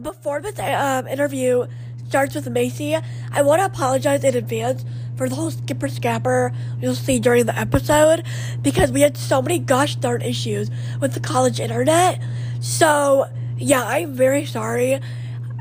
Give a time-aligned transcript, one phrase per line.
[0.00, 1.66] before this um, interview
[2.08, 3.02] starts with Mayci,
[3.32, 4.84] I want to apologize in advance
[5.16, 8.24] for the whole skipper scapper you'll see during the episode
[8.62, 10.70] because we had so many gosh darn issues
[11.00, 12.20] with the college internet.
[12.60, 13.26] So,
[13.56, 15.00] yeah, I'm very sorry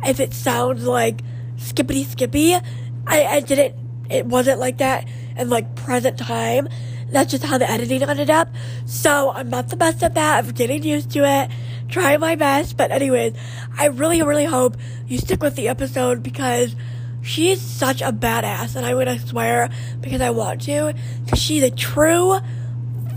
[0.05, 1.21] if it sounds like
[1.57, 2.55] skippity skippy.
[2.55, 3.75] I, I didn't,
[4.09, 5.07] it wasn't like that
[5.37, 6.67] in like present time.
[7.09, 8.49] That's just how the editing ended up.
[8.85, 10.43] So I'm not the best at that.
[10.43, 11.51] I'm getting used to it,
[11.93, 12.75] trying my best.
[12.75, 13.33] But anyways,
[13.77, 14.75] I really, really hope
[15.07, 16.75] you stick with the episode because
[17.21, 18.75] she's such a badass.
[18.75, 19.69] And I'm to swear
[20.01, 20.93] because I want to.
[21.23, 22.39] Because she's a true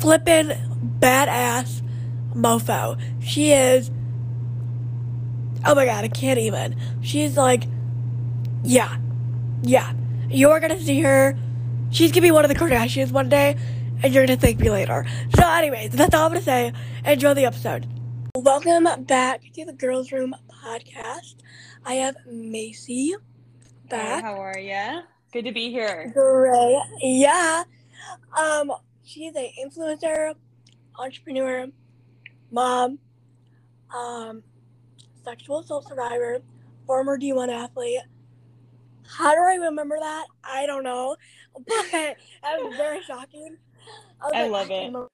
[0.01, 0.53] flippin'
[1.01, 1.83] badass
[2.35, 3.01] mofo.
[3.23, 3.91] She is.
[5.65, 6.77] Oh my god, I can't even.
[7.01, 7.65] She's like,
[8.63, 8.97] yeah,
[9.63, 9.93] yeah.
[10.29, 11.37] You're gonna see her.
[11.91, 13.57] She's gonna be one of the Kardashians one day,
[14.03, 15.07] and you're gonna thank me later.
[15.35, 16.73] So, anyways, that's all I'm gonna say.
[17.05, 17.87] Enjoy the episode.
[18.39, 21.37] Welcome back to the Girls Room podcast.
[21.87, 23.13] I have Mayci
[23.89, 24.17] back.
[24.17, 25.01] Hey, how are you?
[25.33, 26.11] Good to be here.
[26.13, 26.83] Great.
[27.01, 27.65] Yeah.
[28.39, 30.35] Um, she's a influencer,
[30.99, 31.69] entrepreneur,
[32.51, 32.99] mom,
[33.97, 34.43] um,
[35.25, 36.41] sexual assault survivor,
[36.87, 38.03] former D1 athlete.
[39.09, 40.27] How do I remember that?
[40.45, 41.17] I don't know.
[41.67, 42.17] But that
[42.61, 43.57] was very shocking.
[44.23, 45.09] was I like, love can it.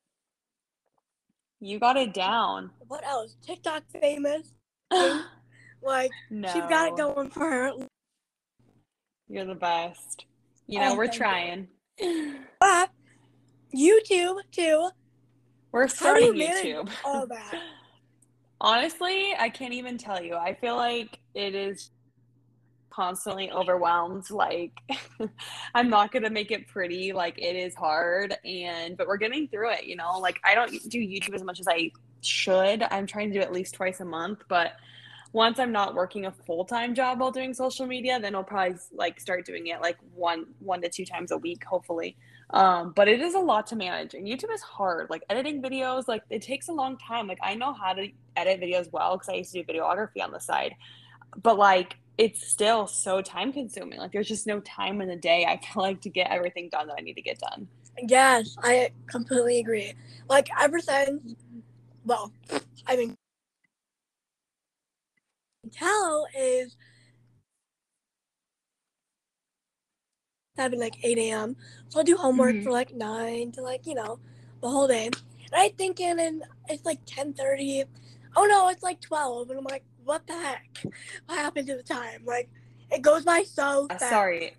[1.64, 2.70] You got it down.
[2.88, 3.36] What else?
[3.40, 4.52] TikTok famous.
[5.84, 6.46] Like, no.
[6.52, 7.72] she's got it going for her.
[9.28, 10.26] You're the best.
[10.68, 11.10] You know, Oh, we're you.
[11.10, 11.66] trying.
[12.60, 12.90] But
[13.74, 14.90] YouTube, too.
[15.72, 16.88] We're do you starting YouTube.
[17.04, 17.60] all that?
[18.60, 20.36] Honestly, I can't even tell you.
[20.36, 21.90] I feel like it is
[22.92, 24.30] constantly overwhelmed.
[24.30, 24.72] Like,
[25.74, 27.12] I'm not going to make it pretty.
[27.12, 28.36] Like, it is hard.
[28.44, 30.18] And, but we're getting through it, you know?
[30.18, 32.82] Like, I don't do YouTube as much as I should.
[32.90, 34.40] I'm trying to do at least twice a month.
[34.48, 34.72] But
[35.32, 38.78] once I'm not working a full time job while doing social media, then I'll probably
[38.92, 42.16] like start doing it like one one to two times a week, hopefully.
[42.50, 45.08] Um, but it is a lot to manage, and YouTube is hard.
[45.08, 47.26] Like editing videos, like it takes a long time.
[47.26, 50.32] Like I know how to edit videos well because I used to do videography on
[50.32, 50.74] the side,
[51.42, 53.98] but like it's still so time consuming.
[53.98, 55.44] Like there's just no time in the day.
[55.46, 57.68] I feel like to get everything done that I need to get done.
[58.08, 59.94] Yes, I completely agree.
[60.28, 61.34] Like ever since,
[62.04, 62.32] well,
[62.86, 63.16] I mean,
[65.72, 66.76] tell is
[70.56, 71.56] having like eight a.m.
[71.88, 72.64] So I'll do homework Mhm.
[72.64, 74.18] for like nine to like you know
[74.60, 75.06] the whole day.
[75.06, 75.16] And
[75.54, 77.84] I thinking, and it's like ten thirty.
[78.36, 80.84] Oh no, it's like twelve, and I'm like, what the heck?
[81.26, 82.22] What happened to the time?
[82.24, 82.48] Like,
[82.90, 84.10] it goes by so Uh, fast.
[84.10, 84.56] sorry.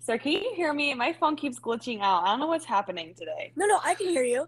[0.00, 0.92] So can you hear me?
[0.94, 2.24] My phone keeps glitching out.
[2.24, 3.52] I don't know what's happening today.
[3.56, 4.46] No, no, I can hear you.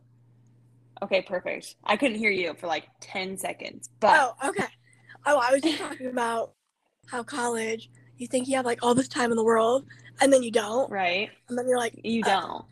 [1.03, 1.77] Okay, perfect.
[1.85, 4.67] I couldn't hear you for like 10 seconds, but Oh, okay.
[5.27, 6.53] Oh, I was just talking about
[7.07, 9.85] how college, you think you have like all this time in the world,
[10.21, 11.31] and then you don't, right?
[11.49, 12.31] and then you're like, You Oh.
[12.31, 12.65] don't.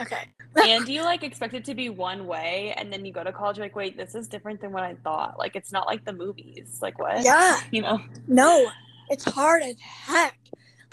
[0.00, 3.24] Okay, and do you like expect it to be one way and then you go
[3.24, 5.38] to college like, wait, this is different than what I thought.
[5.38, 6.78] Like it's not like the movies.
[6.80, 7.24] Like what?
[7.24, 8.00] yeah, You know?
[8.26, 8.70] no,
[9.10, 10.38] it's hard as heck.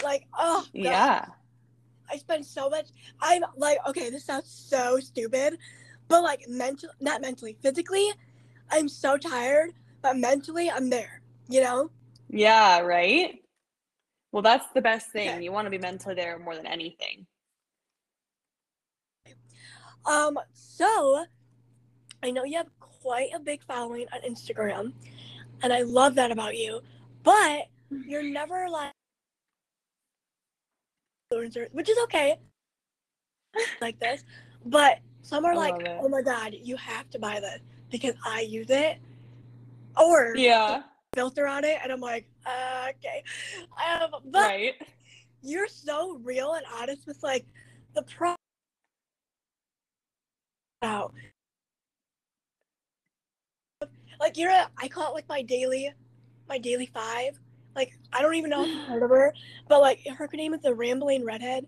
[0.02, 0.70] Like, oh, God.
[0.72, 1.26] Yeah.
[2.10, 2.88] I spend so much.
[3.20, 5.56] I'm like, okay, this sounds so stupid,
[6.08, 8.10] but like mental, not mentally, physically,
[8.70, 9.70] I'm so tired,
[10.02, 11.22] but mentally, I'm there.
[11.48, 11.90] You know?
[12.28, 13.36] Yeah, right?
[14.32, 15.28] Well, that's the best thing.
[15.28, 15.44] Okay.
[15.44, 17.26] You want to be mentally there more than anything.
[20.06, 21.24] Um, so
[22.22, 24.92] I know you have quite a big following on Instagram,
[25.62, 26.80] and I love that about you,
[27.22, 28.92] but you're never like
[31.72, 32.38] which is okay,
[33.80, 34.24] like this,
[34.66, 38.40] but some are I like, oh my god, you have to buy this because I
[38.42, 38.98] use it,
[39.98, 40.82] or Yeah.
[41.14, 43.22] filter on it, and I'm like, uh, okay,
[43.76, 44.74] um, but Right.
[45.42, 47.46] you're so real and honest with like
[47.94, 48.34] the pro
[50.82, 51.12] out
[54.20, 55.90] like you're a, i call it like my daily
[56.48, 57.38] my daily five
[57.74, 59.32] like i don't even know if you've heard of her
[59.68, 61.66] but like her name is the rambling redhead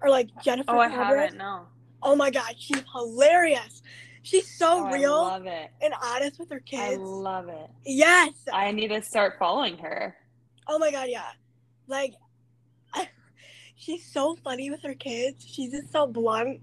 [0.00, 1.36] or like jennifer Oh, I haven't.
[1.38, 1.66] No.
[2.02, 3.82] oh my god she's hilarious
[4.22, 5.70] she's so Oh, I real love it.
[5.80, 7.00] and honest with her kids.
[7.00, 7.70] I love it.
[7.84, 10.14] yes I need to start following her.
[10.68, 11.24] Oh my god, yeah.
[11.88, 12.14] Like,
[13.76, 15.44] she's so funny with her kids.
[15.44, 16.60] She's just so blunt,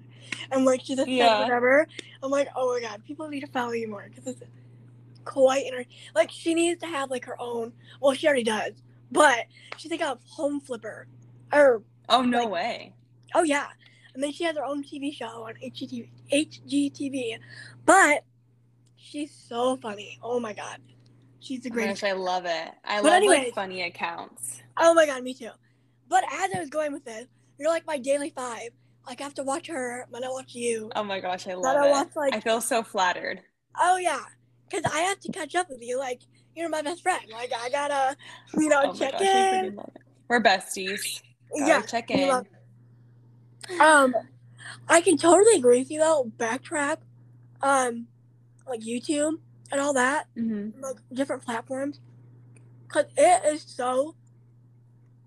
[0.52, 1.28] and like she's just Yeah.
[1.40, 1.88] said whatever.
[2.24, 4.44] I'm like, oh my god, people need to follow you more because it's
[5.26, 5.86] quite inter-
[6.16, 7.74] like she needs to have like her own.
[8.02, 8.74] Well, she already does,
[9.12, 9.46] but
[9.78, 11.08] she's like a home flipper,
[11.54, 12.94] or Oh, no Like- way.
[13.36, 13.68] oh yeah,
[14.14, 16.10] and then she has her own TV show on HGTV.
[16.32, 17.38] HGTV,
[17.86, 18.24] but
[18.96, 20.20] she's so funny.
[20.24, 20.80] Oh my god,
[21.42, 22.02] She's the Oh greatest.
[22.02, 22.72] gosh, I love it.
[22.84, 24.62] I But love anyways- like funny accounts.
[24.76, 25.52] Oh my god, me too.
[26.10, 27.28] But as I was going with this,
[27.58, 28.70] you're like my daily five.
[29.10, 30.92] Like I have to watch her, then I watch you.
[30.96, 31.92] Oh my gosh, I love I it.
[31.92, 33.42] watch like I feel so flattered.
[33.82, 34.22] oh yeah,
[34.70, 35.98] because I have to catch up with you.
[35.98, 36.22] Like
[36.56, 37.24] you're my best friend.
[37.32, 38.16] Like I gotta,
[38.60, 39.46] you know, Oh check gosh, in.
[39.64, 40.02] freaking love it.
[40.30, 41.22] We're besties.
[41.58, 41.82] Gotta Yeah.
[41.82, 42.46] check in.
[43.80, 44.14] Um,
[44.88, 46.32] I can totally agree with you though.
[46.38, 46.98] Backtrack,
[47.64, 48.06] um,
[48.68, 49.40] like YouTube
[49.72, 52.00] and all that, hmm like different platforms,
[52.90, 54.16] cause it is so.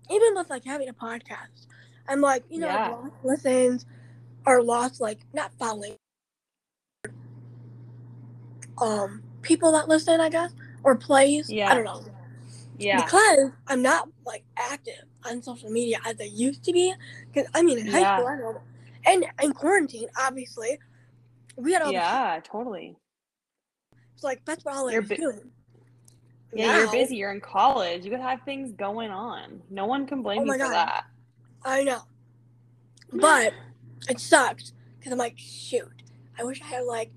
[0.09, 1.67] Even with like having a podcast,
[2.07, 2.89] I'm like you know Yeah.
[2.89, 3.85] lost listens,
[4.45, 5.95] or lost like not following.
[8.81, 10.53] Um, people that listen, I guess,
[10.83, 11.49] or plays.
[11.49, 11.69] Yeah.
[11.69, 12.03] I don't know
[12.77, 13.03] Yeah.
[13.05, 16.93] because I'm not like active on social media as I used to be.
[17.31, 18.15] Because I mean, in high Yeah.
[18.17, 18.61] school, I know,
[19.05, 20.79] and in quarantine, obviously,
[21.55, 22.97] we had all Yeah, totally.
[24.15, 25.51] so like that's what all I You're was bu- doing.
[26.55, 27.15] Yeah, you're busy.
[27.15, 28.05] You're in college.
[28.05, 29.61] You could have things going on.
[29.69, 30.71] No one can blame Oh you for God.
[30.73, 31.05] that.
[31.65, 32.01] I know,
[33.11, 33.53] but
[34.09, 36.03] it sucks because I'm like, shoot,
[36.37, 37.11] I wish I had like,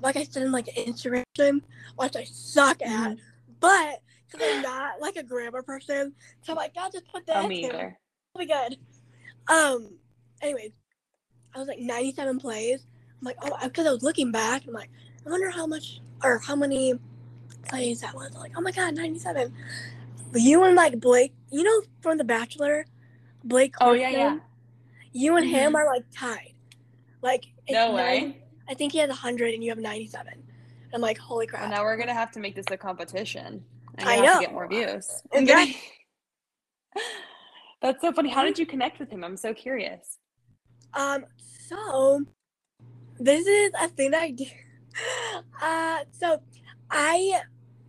[0.00, 1.62] like I said in like the Instagram, thing,
[1.96, 3.18] which I suck at, Mhm.
[3.60, 4.00] but
[4.30, 7.44] because I'm not like a grammar person, so I'm like, I'll just put that.
[7.44, 7.70] Oh, me in.
[7.70, 7.98] either.
[8.34, 8.78] It'll be good.
[9.48, 9.98] Um.
[10.40, 10.72] Anyways,
[11.54, 12.80] I was like 97 plays.
[13.20, 14.62] I'm like, oh, because I was looking back.
[14.66, 14.90] I'm like,
[15.26, 16.94] I wonder how much or how many
[17.68, 18.34] plays that was.
[18.34, 19.54] like, oh my god, 97.
[20.32, 22.86] But you and like Blake, you know, from The Bachelor,
[23.44, 23.74] Blake.
[23.80, 24.38] Oh yeah, yeah.
[25.12, 25.76] You and him Mhm.
[25.76, 26.54] are like tied.
[27.22, 27.94] Like No 90
[28.26, 28.42] way.
[28.68, 30.32] I think he has 100 and you have 97.
[30.32, 30.42] And
[30.94, 31.62] I'm like, holy crap.
[31.62, 33.64] Well, now we're gonna have to make this a competition.
[33.98, 34.40] And I know.
[34.40, 35.08] get more views.
[35.32, 35.76] Exactly.
[37.82, 38.30] That's so funny.
[38.30, 39.24] How did you connect with him?
[39.24, 40.18] I'm so curious.
[40.94, 41.24] Um,
[41.68, 42.24] so
[43.18, 44.44] this is a thing that I do.
[45.62, 46.42] Uh, so
[46.90, 47.40] I,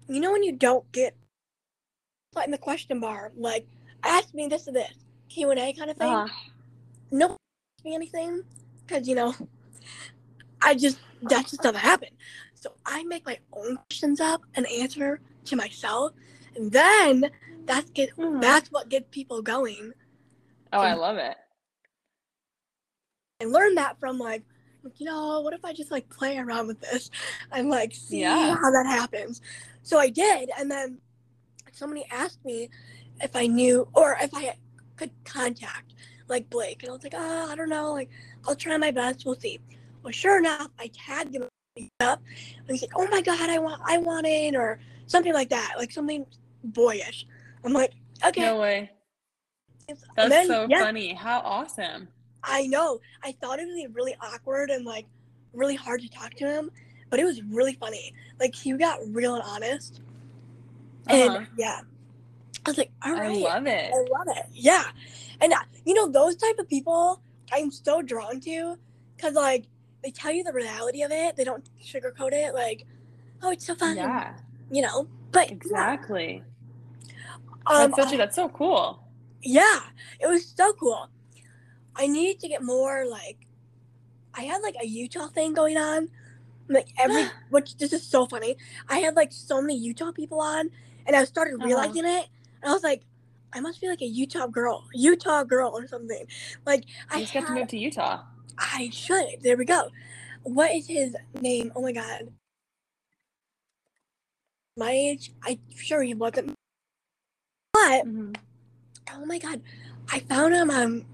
[0.07, 1.13] you know, when you don't get
[2.31, 3.67] put in the question bar, like
[4.03, 4.93] ask me this or this
[5.33, 6.13] Q and A kind of thing.
[6.13, 6.33] Uh-huh.
[7.11, 7.37] No, one
[7.83, 8.43] me anything
[8.85, 9.33] because you know,
[10.61, 12.09] I just that just doesn't happen.
[12.55, 16.13] So I make my own questions up and answer to myself,
[16.55, 17.31] and then
[17.65, 18.39] that's get Hmm.
[18.39, 19.93] that's what gets people going.
[20.71, 21.35] Oh, I love it.
[23.39, 24.43] and learn that from like
[24.97, 27.09] you know what if i just like play around with this
[27.51, 28.55] and like see Yeah.
[28.55, 29.41] how that happens
[29.81, 30.99] so i did and then
[31.71, 32.69] somebody asked me
[33.21, 34.55] if i knew or if i
[34.95, 35.93] could contact
[36.27, 38.09] like blake and i was like oh i don't know like
[38.47, 39.59] i'll try my best we'll see
[40.03, 41.43] well sure enough i tagged him
[41.99, 42.21] up
[42.57, 45.73] and he's like oh my god i want i want in or something like that
[45.77, 46.25] like something
[46.63, 47.25] boyish
[47.65, 47.93] i'm like
[48.25, 48.91] okay No way.
[50.15, 51.13] That's then, so yeah, funny.
[51.13, 52.07] How awesome.
[52.43, 52.99] I know.
[53.23, 55.05] I thought it would be really awkward and like
[55.53, 56.71] really hard to talk to him,
[57.09, 58.13] but it was really funny.
[58.39, 60.01] Like he got real and honest.
[61.07, 61.37] Uh-huh.
[61.37, 61.81] And yeah,
[62.65, 63.91] I was like, all I love it.
[63.93, 64.45] I love it.
[64.53, 64.83] Yeah,
[65.41, 67.21] and uh, you know those type of people
[67.51, 68.77] I'm so drawn to,
[69.19, 69.65] cause like
[70.03, 71.35] they tell you the reality of it.
[71.35, 72.53] They don't sugarcoat it.
[72.53, 72.85] Like,
[73.41, 73.95] oh, it's so fun.
[73.97, 74.35] Yeah,
[74.71, 75.07] You know.
[75.31, 76.43] But yeah, exactly.
[77.67, 79.03] um, That's such a, that's so cool.
[79.41, 79.79] Yeah,
[80.19, 81.09] it was so cool.
[81.95, 83.47] I needed to get more like
[84.33, 86.09] I had like a Utah thing going on.
[86.69, 88.57] Like every which this is so funny.
[88.89, 90.69] I had like so many Utah people on
[91.05, 91.65] and I started Uh-huh.
[91.67, 92.27] realizing it.
[92.63, 93.01] And I was like,
[93.51, 94.85] I must be like a Utah girl.
[94.93, 96.25] Utah girl or something.
[96.65, 98.21] Like I just got to move to Utah.
[98.57, 99.41] I should.
[99.41, 99.89] There we go.
[100.43, 101.71] What is his name?
[101.75, 102.29] Oh my god.
[104.77, 106.53] My age, I'm sure he wasn't.
[107.73, 108.35] But Mhm.
[109.11, 109.61] Oh my god,
[110.11, 111.05] I found him on.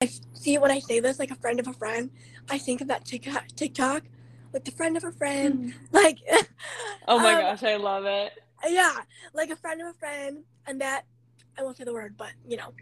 [0.00, 2.10] I see it when I say this, like a friend of a friend.
[2.48, 4.04] I think of that TikTok, TikTok,
[4.52, 6.18] like the friend of a friend, like.
[7.06, 8.32] Oh my um, gosh, I love it.
[8.66, 9.00] Yeah,
[9.34, 11.04] like a friend of a friend, and that
[11.58, 12.72] I won't say the word, but you know.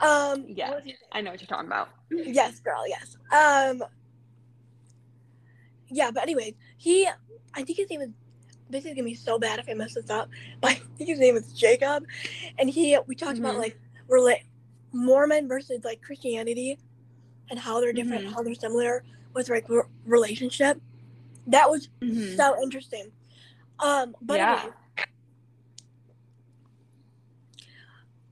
[0.00, 0.44] Um.
[0.48, 0.70] Yeah.
[0.70, 1.88] what was his I know what you're talking about.
[2.10, 2.86] Yes, girl.
[2.88, 3.16] Yes.
[3.32, 3.84] Um.
[5.88, 7.08] Yeah, but anyways, he.
[7.54, 8.10] I think his name is.
[8.70, 10.28] This is gonna be so bad if I mess this up,
[10.60, 12.06] but I think his name is Jacob,
[12.58, 12.98] and he.
[13.06, 13.58] We talked about Mhm.
[13.58, 13.78] like
[14.08, 14.42] relate
[14.92, 16.78] Mormon versus like Christianity,
[17.50, 18.32] and how they're different, Mhm.
[18.34, 19.04] how they're similar
[19.34, 20.80] with like re- relationship.
[21.46, 22.36] That was Mhm.
[22.36, 23.12] so interesting.
[23.80, 24.52] Um, but Yeah.
[24.52, 24.74] anyways,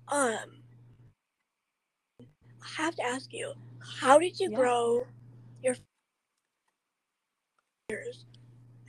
[0.08, 0.62] um,
[2.20, 3.52] I have to ask you,
[4.00, 4.56] how did you Yeah.
[4.56, 5.06] grow
[5.62, 5.76] your
[7.88, 8.24] years,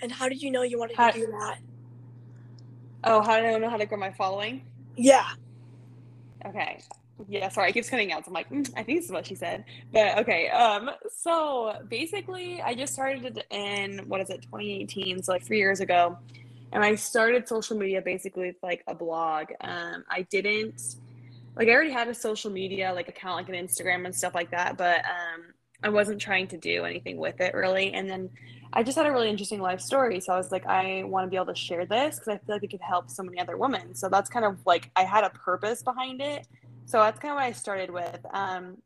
[0.01, 1.59] and how did you know you wanted How- to do that?
[3.03, 4.61] Oh, how do I know how to grow my following?
[4.95, 5.27] Yeah,
[6.45, 6.81] Okay.
[7.27, 8.25] Yeah, sorry, it keeps cutting out.
[8.25, 9.63] So I'm like, mm, I think this is what she said.
[9.93, 15.43] But okay, um, so basically, I just started in what is it, 2018, so like
[15.45, 16.17] three years ago,
[16.73, 19.47] and I started social media basically with like a blog.
[19.61, 20.95] Um, I didn't
[21.55, 24.51] like I already had a social media like account, like an Instagram and stuff like
[24.51, 25.53] that, but um,
[25.83, 27.93] I wasn't trying to do anything with it really.
[27.93, 28.29] And then
[28.73, 30.19] I just had a really interesting life story.
[30.19, 32.55] So I was like, I want to be able to share this because I feel
[32.55, 33.93] like it could help so many other women.
[33.93, 36.47] So that's kind of like I had a purpose behind it.
[36.85, 38.19] So that's kind of what I started with.
[38.33, 38.77] Um,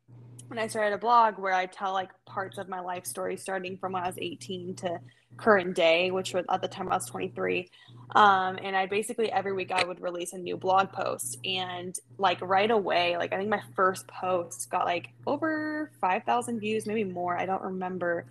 [0.50, 3.76] and I started a blog where I tell like parts of my life story starting
[3.76, 5.00] from when I was 18 to
[5.36, 7.70] current day, which was at the time I was 23.
[8.14, 11.38] Um, and I basically every week I would release a new blog post.
[11.44, 16.86] And like right away, like I think my first post got like over 5,000 views,
[16.86, 17.38] maybe more.
[17.38, 18.26] I don't remember.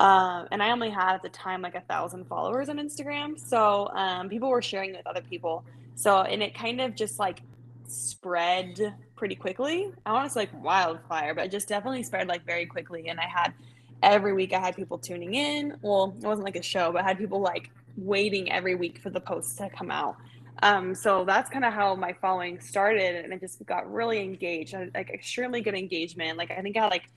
[0.00, 3.38] Um, and I only had at the time like a thousand followers on Instagram.
[3.38, 5.64] So um, people were sharing it with other people.
[5.94, 7.42] So, and it kind of just like
[7.86, 9.92] spread pretty quickly.
[10.04, 13.08] I want to say like wildfire, but it just definitely spread like very quickly.
[13.08, 13.54] And I had
[14.02, 15.76] every week I had people tuning in.
[15.82, 19.10] Well, it wasn't like a show, but I had people like waiting every week for
[19.10, 20.16] the posts to come out.
[20.62, 24.74] Um, so that's kind of how my following started, and it just got really engaged.
[24.74, 26.38] I, like extremely good engagement.
[26.38, 27.08] Like I think I had like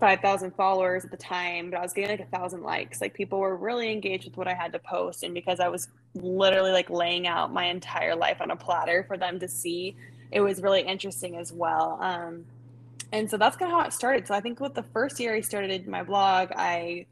[0.00, 3.00] five thousand followers at the time, but I was getting like a thousand likes.
[3.00, 5.88] Like people were really engaged with what I had to post, and because I was
[6.14, 9.96] literally like laying out my entire life on a platter for them to see,
[10.30, 11.98] it was really interesting as well.
[12.00, 12.44] Um,
[13.12, 14.26] and so that's kind of how it started.
[14.26, 17.06] So I think with the first year I started my blog, I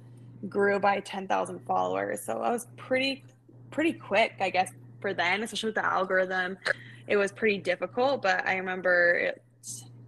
[0.48, 2.22] grew by 10,000 followers.
[2.22, 3.24] So I was pretty,
[3.70, 6.58] pretty quick, I guess, for then, especially with the algorithm.
[7.06, 9.42] It was pretty difficult, but I remember it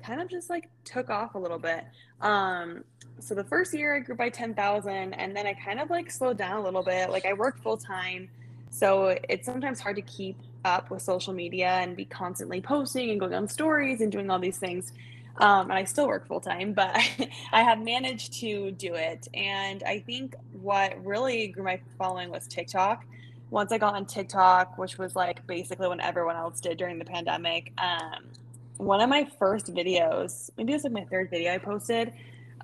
[0.03, 1.85] kind of just like took off a little bit.
[2.21, 2.85] Um,
[3.21, 6.39] so the first year I grew by 10,000 and then I kind of like slowed
[6.39, 7.11] down a little bit.
[7.11, 8.29] Like I work full time.
[8.71, 13.21] So it's sometimes hard to keep up with social media and be constantly posting and
[13.21, 14.93] going on stories and doing all these things.
[15.39, 16.97] Um, and I still work full time, but
[17.53, 19.29] I have managed to do it.
[19.35, 23.05] And I think what really grew my following was TikTok.
[23.51, 27.05] Once I got on TikTok, which was like basically when everyone else did during the
[27.05, 28.25] pandemic, um,
[28.77, 32.13] one of my first videos, maybe it was like my third video I posted,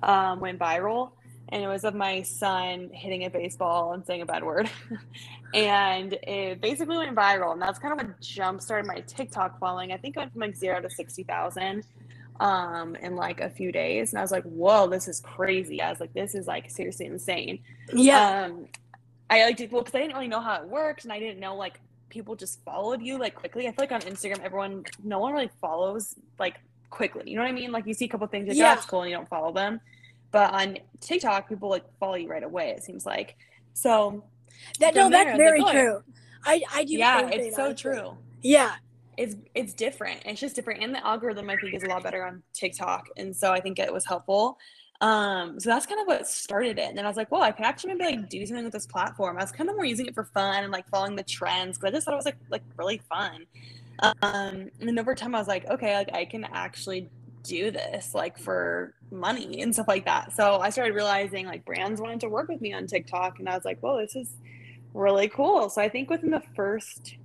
[0.03, 1.11] um, went viral.
[1.49, 4.69] And it was of my son hitting a baseball and saying a bad word.
[5.53, 7.53] and it basically went viral.
[7.53, 9.91] And that's kind of what jump started my TikTok following.
[9.91, 11.83] I think it went from like zero to 60,000
[12.41, 15.89] um in like a few days and i was like whoa this is crazy i
[15.89, 17.59] was like this is like seriously insane
[17.93, 18.47] Yeah.
[18.47, 18.67] um
[19.29, 21.39] i like did well because i didn't really know how it worked and i didn't
[21.39, 25.19] know like people just followed you like quickly i feel like on instagram everyone no
[25.19, 26.57] one really follows like
[26.89, 28.75] quickly you know what i mean like you see a couple things like Yeah.
[28.75, 29.79] that's cool and you don't follow them
[30.35, 33.29] but on tiktok people like follow you right away it seems like
[33.73, 34.23] so
[34.79, 36.03] that no, from there, I that's was like, very "Oh, true.
[36.45, 36.93] I I do.
[37.03, 38.71] yeah it's so true Yeah.
[39.17, 40.19] it's it's different.
[40.25, 43.35] It's just different, and the algorithm I think is a lot better on TikTok, and
[43.35, 44.57] so I think it was helpful.
[45.01, 46.87] Um, so that's kind of what started it.
[46.89, 48.85] And then I was like, well, I can actually maybe like do something with this
[48.87, 49.37] platform.
[49.37, 51.89] I was kind of more using it for fun and like following the trends because
[51.89, 53.45] I just thought it was like like really fun.
[53.99, 57.09] Um, and then over time, I was like, okay, like I can actually
[57.45, 60.33] do this like for money and stuff like that.
[60.35, 63.55] So I started realizing like brands wanted to work with me on TikTok, and I
[63.55, 64.29] was like, whoa, this is
[64.93, 65.69] really cool.
[65.69, 67.17] So I think within the first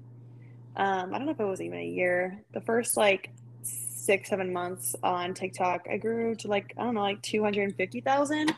[0.77, 2.43] um, I don't know if it was even a year.
[2.53, 3.31] The first like
[3.63, 8.55] six, seven months on TikTok, I grew to like, I don't know, like 250,000,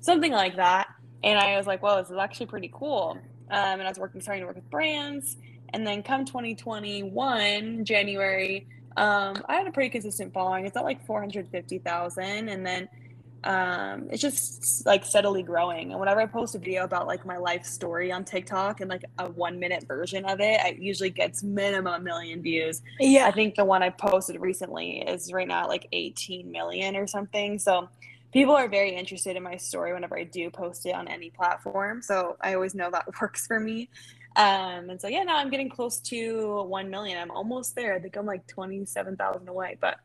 [0.00, 0.88] something like that.
[1.22, 3.18] And I was like, whoa, this is actually pretty cool.
[3.50, 5.36] Um, and I was working, starting to work with brands.
[5.70, 8.66] And then come 2021, January,
[8.96, 10.66] um, I had a pretty consistent following.
[10.66, 12.48] It's at like 450,000.
[12.48, 12.88] And then
[13.44, 15.92] um, it's just like steadily growing.
[15.92, 19.04] And whenever I post a video about like my life story on TikTok and like
[19.18, 22.82] a one minute version of it, it usually gets minimum a million views.
[22.98, 23.26] Yeah.
[23.26, 27.06] I think the one I posted recently is right now at like 18 million or
[27.06, 27.58] something.
[27.58, 27.88] So
[28.32, 32.02] people are very interested in my story whenever I do post it on any platform.
[32.02, 33.90] So I always know that works for me.
[34.36, 37.18] Um, and so yeah, now I'm getting close to 1 million.
[37.18, 37.94] I'm almost there.
[37.94, 39.98] I think I'm like 27,000 away, but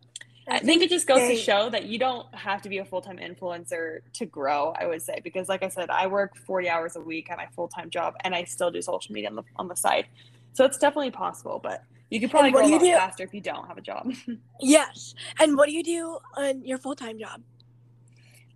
[0.48, 3.02] I think it just goes to show that you don't have to be a full
[3.02, 4.74] time influencer to grow.
[4.80, 7.48] I would say because, like I said, I work forty hours a week at my
[7.56, 10.08] full time job, and I still do social media on the on the side.
[10.54, 13.42] So it's definitely possible, but you could probably grow a lot do- faster if you
[13.42, 14.12] don't have a job.
[14.60, 15.16] Yes.
[15.40, 17.42] And what do you do on your full time job?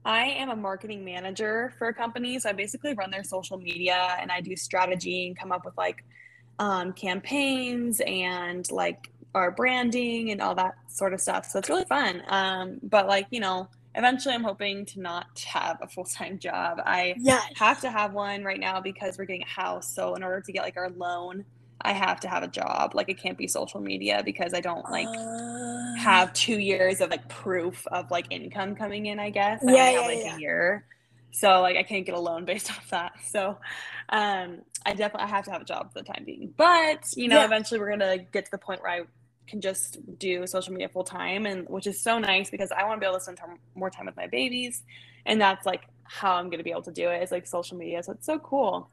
[0.06, 4.18] I am a marketing manager for a company, so I basically run their social media
[4.22, 5.98] and I do strategy and come up with like
[6.60, 9.00] um, campaigns and like
[9.36, 11.48] our branding and all that sort of stuff.
[11.48, 12.24] So it's really fun.
[12.30, 16.80] Um, but like you know, eventually I'm hoping to not have a full time job.
[16.86, 17.54] I Yes.
[17.56, 19.94] have to have one right now because we're getting a house.
[19.94, 21.46] So in order to get like our loan
[21.86, 22.96] I have to have a job.
[22.96, 27.10] Like it can't be social media because I don't like Uh, have two years of
[27.10, 29.64] like proof of like income coming in, I guess.
[29.68, 30.26] I Yeah, have yeah, like yeah.
[30.26, 30.86] a year.
[31.32, 33.14] So like I can't get a loan based off that.
[33.30, 33.58] So
[34.10, 36.54] um I definitely I have to have a job for the time being.
[36.58, 37.46] But you know, Yeah.
[37.46, 39.02] eventually we're gonna get to the point where I
[39.48, 42.98] can just do social media full time and which is so nice because I want
[42.98, 44.84] to be able to spend time, more time with my babies.
[45.26, 48.04] And that's like how I'm gonna be able to do it is like social media.
[48.04, 48.90] So it's so cool.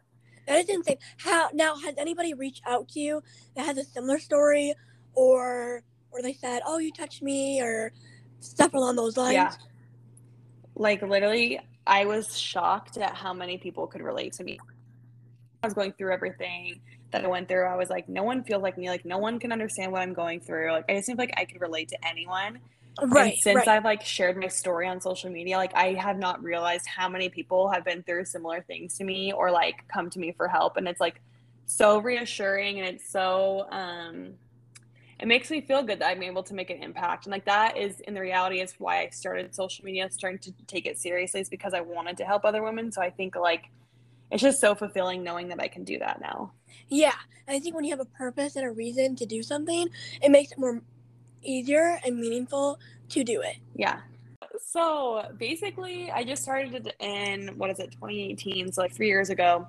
[0.46, 0.98] That is insane.
[1.18, 3.22] How now has anybody reached out to you
[3.56, 4.74] that has a similar story,
[5.14, 7.92] or or they said, "Oh, you touched me," or
[8.40, 9.34] stuff along those lines?
[9.34, 9.52] Yeah.
[10.74, 14.58] Like literally, I was shocked at how many people could relate to me.
[15.62, 16.80] I was going through everything
[17.12, 17.64] that I went through.
[17.64, 18.88] I was like, no one feels like me.
[18.88, 20.72] Like no one can understand what I'm going through.
[20.72, 22.58] Like I just feel like I could relate to anyone.
[23.02, 23.32] Right.
[23.32, 23.68] and since right.
[23.68, 27.28] I've like shared my story on social media, like I have not realized how many
[27.28, 30.76] people have been through similar things to me or like come to me for help.
[30.76, 31.20] And it's like
[31.64, 34.34] so reassuring and it's so um
[35.18, 37.26] it makes me feel good that I'm able to make an impact.
[37.26, 40.52] And like that is in the reality is why I started social media, starting to
[40.66, 42.90] take it seriously is because I wanted to help other women.
[42.90, 43.70] So I think like
[44.32, 46.52] it's just so fulfilling knowing that I can do that now.
[46.88, 47.14] Yeah,
[47.46, 49.88] I think when you have a purpose and a reason to do something,
[50.22, 50.80] it makes it more
[51.42, 52.78] easier and meaningful
[53.10, 53.56] to do it.
[53.76, 54.00] Yeah.
[54.58, 59.68] So basically, I just started in what is it, 2018, so like three years ago,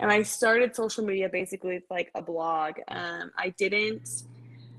[0.00, 2.74] and I started social media basically with like a blog.
[2.88, 4.24] Um, I didn't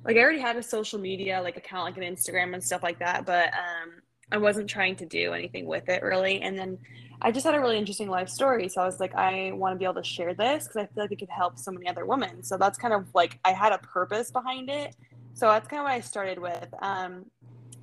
[0.03, 2.99] like I already had a social media like account, like an Instagram and stuff like
[2.99, 6.41] that, but um, I wasn't trying to do anything with it really.
[6.41, 6.77] And then
[7.21, 9.77] I just had a really interesting life story, so I was like, I want to
[9.77, 12.05] be able to share this because I feel like it could help so many other
[12.05, 12.41] women.
[12.41, 14.95] So that's kind of like I had a purpose behind it.
[15.35, 16.67] So that's kind of what I started with.
[16.81, 17.25] Um,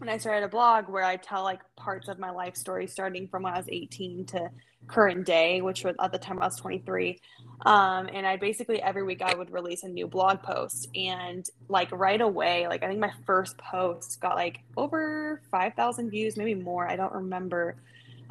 [0.01, 3.29] and I started a blog where I tell like parts of my life story starting
[3.29, 4.51] from when I was 18 to
[4.87, 7.21] current day, which was at the time I was 23.
[7.67, 10.89] Um, and I basically every week I would release a new blog post.
[10.95, 16.37] And like right away, like I think my first post got like over 5,000 views,
[16.37, 16.89] maybe more.
[16.89, 17.77] I don't remember.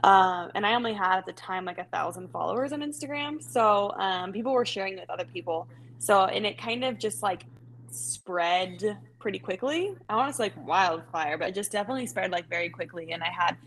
[0.04, 3.42] Um, and I only had at the time like a thousand followers on Instagram.
[3.42, 5.68] So um, people were sharing it with other people.
[6.00, 7.44] So, and it kind of just like
[7.92, 9.96] spread pretty quickly.
[10.08, 13.12] I want to say like wildfire, but it just definitely spread like very quickly.
[13.12, 13.58] And I had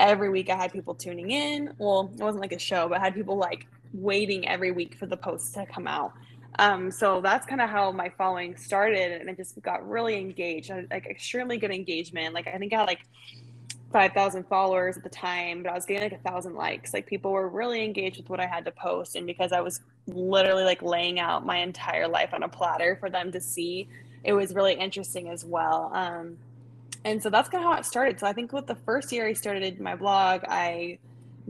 [0.00, 1.74] every week I had people tuning in.
[1.78, 5.06] Well, it wasn't like a show, but I had people like waiting every week for
[5.06, 6.12] the posts to come out.
[6.58, 10.70] Um, so that's kind of how my following started, and it just got really engaged.
[10.70, 12.34] I like extremely good engagement.
[12.34, 13.06] Like I think I had like
[13.92, 16.92] five thousand followers at the time, but I was getting like a thousand likes.
[16.92, 19.80] Like people were really engaged with what I had to post, and because I was
[20.06, 23.88] literally like laying out my entire life on a platter for them to see,
[24.24, 25.90] it was really interesting as well.
[25.94, 26.36] Um,
[27.04, 28.20] and so that's kind of how it started.
[28.20, 30.98] So I think with the first year I started my blog, I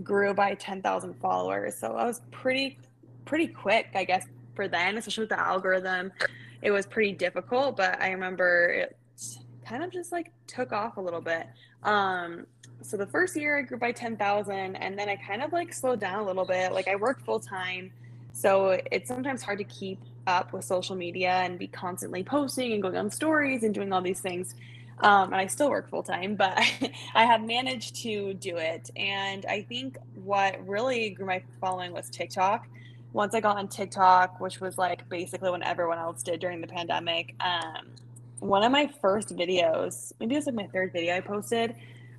[0.03, 1.77] grew by 10,000 followers.
[1.77, 2.79] So I was pretty,
[3.25, 6.13] pretty quick, I guess, for then, especially with the algorithm.
[6.63, 8.97] It was pretty difficult, but I remember it
[9.65, 11.47] kind of just like took off a little bit.
[11.83, 12.47] Um,
[12.83, 16.01] so the first year I grew by 10,000 and then I kind of like slowed
[16.01, 16.73] down a little bit.
[16.73, 17.93] Like I work full time.
[18.33, 22.83] So it's sometimes hard to keep up with social media and be constantly posting and
[22.83, 24.55] going on stories and doing all these things.
[25.03, 26.59] Um, and I still work full time, but
[27.15, 28.91] I have managed to do it.
[28.97, 32.67] And I think what really grew my following was TikTok.
[33.13, 36.67] Once I got on TikTok, which was like basically when everyone else did during the
[36.67, 37.87] pandemic, um,
[38.41, 41.75] one of my first videos, maybe it was like my third video I posted,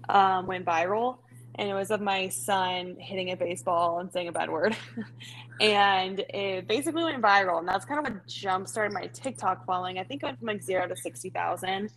[0.09, 1.17] um, went viral.
[1.55, 4.75] And it was of my son hitting a baseball and saying a bad word.
[5.61, 7.59] and it basically went viral.
[7.59, 9.99] And that's kind of what jump started my TikTok following.
[9.99, 11.89] I think it went from like zero to 60,000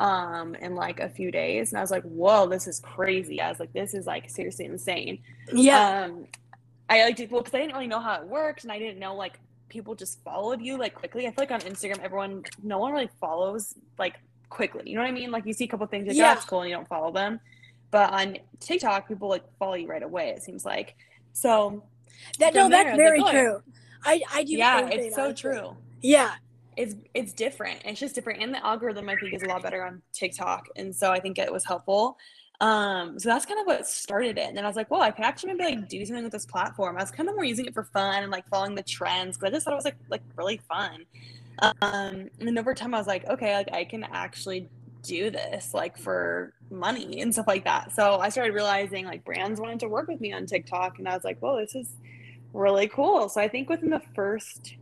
[0.00, 3.48] um in like a few days and i was like whoa this is crazy i
[3.48, 5.18] was like this is like seriously insane
[5.52, 6.06] Yeah.
[6.06, 6.26] um
[6.90, 8.98] i like did well because i didn't really know how it worked and i didn't
[8.98, 12.78] know like people just followed you like quickly i feel like on instagram everyone no
[12.78, 14.14] one really follows like
[14.48, 16.32] quickly you know what i mean like you see a couple things like Yeah.
[16.32, 17.38] oh, that's cool and you don't follow them
[17.92, 20.96] but on tiktok people like follow you right away it seems like
[21.32, 21.82] so
[22.38, 23.62] that no, from there, I that's was like, very "Oh, true.
[24.04, 24.52] I I do.
[24.56, 26.32] yeah it's so true Yeah.
[26.76, 27.80] It's it's different.
[27.84, 30.94] It's just different, and the algorithm I think is a lot better on TikTok, and
[30.94, 32.18] so I think it was helpful.
[32.60, 34.48] Um, so that's kind of what started it.
[34.48, 36.46] And then I was like, well, I could actually maybe like do something with this
[36.46, 36.96] platform.
[36.96, 39.48] I was kind of more using it for fun and like following the trends because
[39.48, 41.04] I just thought it was like like really fun.
[41.60, 44.68] Um, and then over time, I was like, okay, like I can actually
[45.02, 47.92] do this like for money and stuff like that.
[47.92, 51.14] So I started realizing like brands wanted to work with me on TikTok, and I
[51.14, 51.88] was like, well, this is
[52.52, 53.28] really cool.
[53.28, 54.76] So I think within the first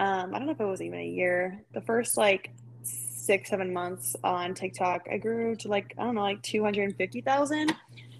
[0.00, 1.60] um, I don't know if it was even a year.
[1.74, 2.50] The first like
[2.82, 7.74] six, seven months on TikTok, I grew to like, I don't know, like 250,000,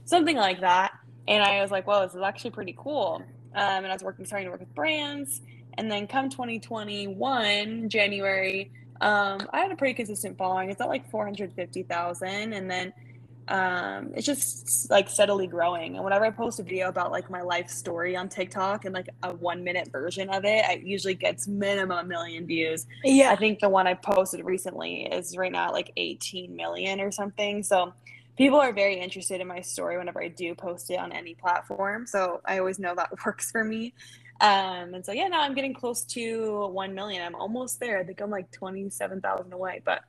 [0.04, 0.92] something like that.
[1.26, 3.22] And I was like, well, this is actually pretty cool.
[3.54, 5.40] Um, and I was working, starting to work with brands.
[5.78, 10.68] And then come 2021, January, um, I had a pretty consistent following.
[10.68, 12.52] It's at like 450,000.
[12.52, 12.92] And then
[13.50, 15.96] um, it's just like steadily growing.
[15.96, 19.08] And whenever I post a video about like my life story on TikTok and like
[19.24, 22.86] a one minute version of it, it usually gets minimum a million views.
[23.02, 23.32] Yeah.
[23.32, 27.10] I think the one I posted recently is right now at like 18 million or
[27.10, 27.64] something.
[27.64, 27.92] So
[28.38, 32.06] people are very interested in my story whenever I do post it on any platform.
[32.06, 33.94] So I always know that works for me.
[34.40, 37.22] Um, and so yeah, now I'm getting close to 1 million.
[37.22, 37.98] I'm almost there.
[37.98, 40.04] I think I'm like 27,000 away, but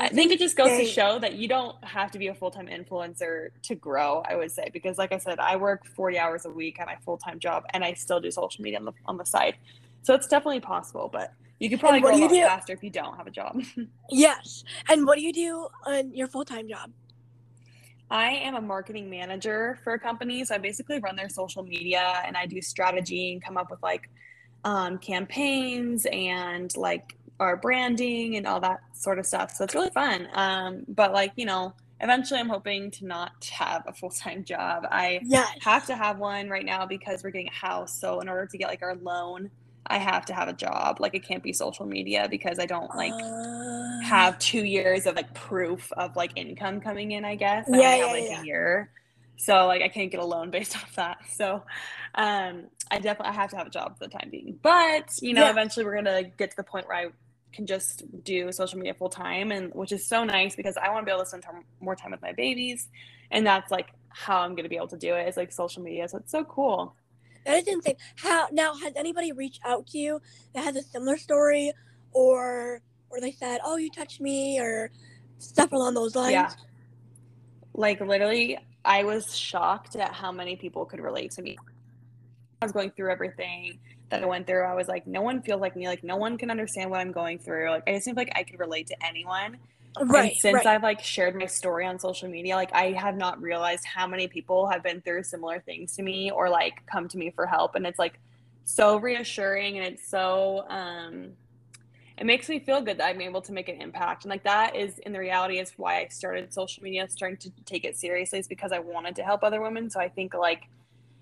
[0.00, 2.50] I think it just goes to show that you don't have to be a full
[2.50, 4.22] time influencer to grow.
[4.26, 6.96] I would say because, like I said, I work forty hours a week at my
[7.04, 9.56] full time job, and I still do social media on the on the side.
[10.02, 13.16] So it's definitely possible, but you could probably grow a lot faster if you don't
[13.18, 13.62] have a job.
[14.10, 14.64] yes.
[14.88, 16.90] And what do you do on your full time job?
[18.10, 22.22] I am a marketing manager for a company, so I basically run their social media
[22.26, 24.08] and I do strategy and come up with like
[24.64, 29.52] um, campaigns and like our branding and all that sort of stuff.
[29.56, 30.28] So it's really fun.
[30.34, 34.86] Um, but like, you know, eventually I'm hoping to not have a full time job.
[34.90, 35.48] I yes.
[35.62, 37.98] have to have one right now because we're getting a house.
[37.98, 39.50] So in order to get like our loan,
[39.86, 41.00] I have to have a job.
[41.00, 45.16] Like it can't be social media because I don't like uh, have two years of
[45.16, 47.68] like proof of like income coming in, I guess.
[47.72, 48.40] I yeah, have yeah, like yeah.
[48.42, 48.90] a year.
[49.36, 51.18] So like I can't get a loan based off that.
[51.30, 51.64] So
[52.14, 54.58] um I definitely I have to have a job for the time being.
[54.62, 55.50] But you know, Yeah.
[55.50, 57.06] eventually we're gonna get to the point where I
[57.52, 61.02] can just do social media full time and which is so nice because I want
[61.02, 62.88] to be able to spend time, more time with my babies
[63.30, 65.82] and that's like how I'm going to be able to do it is like social
[65.82, 66.94] media so it's so cool
[67.46, 67.96] That is insane.
[68.16, 70.20] How now has anybody reached out to you
[70.54, 71.72] that has a similar story
[72.12, 74.90] or or they said, Oh, you touched me or
[75.38, 76.32] stuff along those lines?
[76.32, 76.50] yeah
[77.74, 81.56] like literally I was shocked at how many people could relate to me
[82.62, 83.78] I was going through everything
[84.10, 86.38] that I went through I was like no one feels like me like no one
[86.38, 88.96] can understand what I'm going through like I just seemed like I could relate to
[89.06, 89.58] anyone
[90.00, 90.32] Right.
[90.32, 90.66] and since right.
[90.66, 94.28] I've like shared my story on social media, like I have not realized how many
[94.28, 97.74] people have been through similar things to me or like come to me for help.
[97.74, 98.20] And it's like
[98.64, 101.32] so reassuring and it's so um
[102.18, 104.24] it makes me feel good that I'm able to make an impact.
[104.24, 107.50] And like that is in the reality is why I started social media, starting to
[107.64, 109.90] take it seriously is because I wanted to help other women.
[109.90, 110.68] So I think like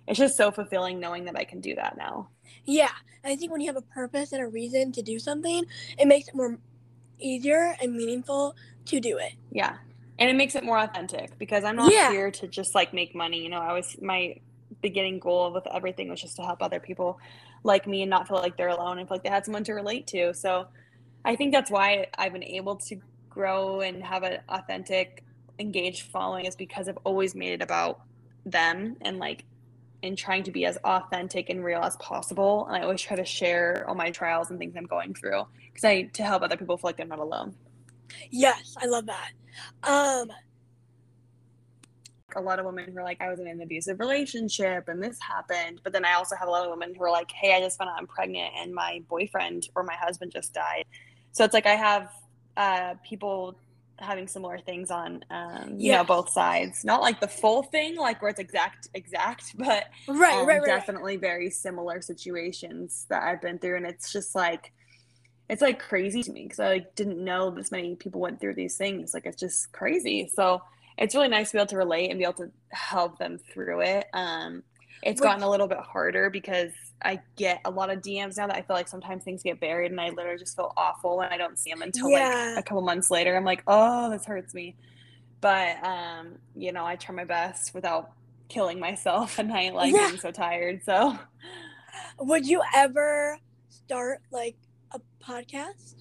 [0.09, 2.29] it's just so fulfilling knowing that I can do that now.
[2.65, 2.91] Yeah.
[3.25, 5.65] I think when you have a purpose and a reason to do something,
[5.99, 6.59] it makes it more
[7.19, 9.33] easier and meaningful to do it.
[9.53, 9.77] Yeah.
[10.19, 12.11] And it makes it more authentic because I'm not Yeah.
[12.11, 13.43] here to just like make money.
[13.43, 14.37] You know, I was my
[14.83, 17.19] beginning goal with everything was just to help other people
[17.65, 19.73] like me and not feel like they're alone and feel like they had someone to
[19.75, 20.33] relate to.
[20.33, 20.69] So
[21.25, 22.97] I think that's why I've been able to
[23.29, 25.25] grow and have an authentic,
[25.59, 28.01] engaged following is because I've always made it about
[28.47, 29.45] them and like
[30.03, 32.67] and trying to be as authentic and real as possible.
[32.67, 35.85] And I always try to share all my trials and things I'm going through because
[35.85, 37.55] I to help other people feel like they're not alone.
[38.31, 39.31] Yes, I love that.
[39.83, 40.31] Um,
[42.37, 45.19] a lot of women who are like, I was in an abusive relationship and this
[45.21, 45.81] happened.
[45.83, 47.79] But then I also have a lot of women who are like, hey, I just
[47.79, 50.85] found out I'm pregnant and my boyfriend or my husband just died.
[51.33, 52.11] So it's like I have
[52.57, 53.59] uh, people
[53.99, 56.85] having similar things on, um, you know, both sides.
[56.85, 60.59] Not like the full thing, like where it's exact, exact, but right, um, right, right,
[60.59, 60.67] right.
[60.67, 63.77] definitely very similar situations that I've been through.
[63.77, 64.73] And it's just like,
[65.49, 68.55] it's like crazy to me because I like didn't know this many people went through
[68.55, 69.15] these things.
[69.15, 70.31] Like it's just crazy.
[70.33, 70.63] So
[70.99, 73.81] it's really nice to be able to relate and be able to help them through
[73.83, 74.07] it.
[74.13, 74.63] Um,
[75.03, 78.47] it's Which- gotten a little bit harder because I get a lot of DMs now
[78.49, 81.29] that I feel like sometimes things get buried and I literally just feel awful when
[81.29, 82.55] I don't see them until Yeah.
[82.55, 83.37] like a couple months later.
[83.37, 84.75] I'm like, oh, this hurts me.
[85.41, 88.11] But um, you know, I try my best without
[88.49, 90.09] killing myself at night, like Yeah.
[90.09, 90.83] being so tired.
[90.85, 91.17] So
[92.21, 94.57] Would you ever start like
[94.93, 95.95] a podcast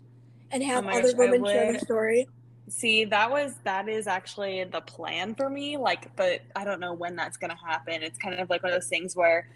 [0.51, 2.27] and have my other gosh, women share their story?
[2.69, 5.77] See, that was that is actually the plan for me.
[5.77, 8.01] Like, but I don't know when that's gonna happen.
[8.03, 9.47] It's kind of like one of those things where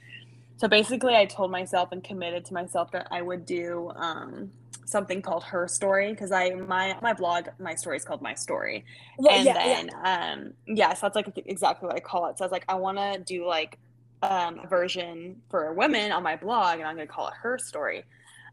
[0.61, 4.51] so basically I told myself and committed to myself that I would do um
[4.85, 8.85] something called her story because I my my blog my story is called my story.
[9.17, 12.37] Well, and yeah, then um yeah so that's like exactly what I call it.
[12.37, 13.79] So I was like I want to do like
[14.21, 18.03] um a version for women on my blog and I'm gonna call it her story.